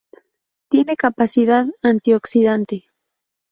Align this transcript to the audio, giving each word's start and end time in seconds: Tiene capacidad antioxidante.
Tiene 0.71 0.95
capacidad 0.97 1.67
antioxidante. 1.83 2.85